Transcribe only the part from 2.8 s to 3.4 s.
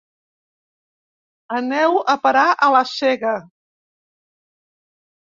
sega.